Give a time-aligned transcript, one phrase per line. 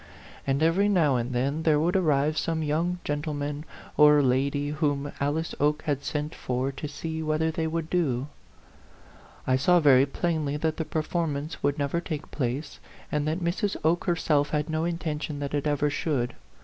[0.47, 3.65] And every now and then there would arrive some young gentleman
[3.97, 4.23] or 100 A PHANTOM LOVER.
[4.27, 8.25] lady, whom Alice Oke had sent for to see whether they would do.
[9.45, 12.79] I saw very plainly that the performance would never take place,
[13.11, 13.75] and that Mrs.
[13.83, 16.33] Oke herself had no intention that it ever should.